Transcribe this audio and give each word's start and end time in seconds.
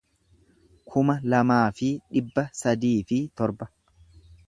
kuma 0.93 1.17
lamaa 1.35 1.61
fi 1.81 1.91
dhibba 2.17 2.49
sadii 2.65 2.99
fi 3.13 3.25
torba 3.41 3.73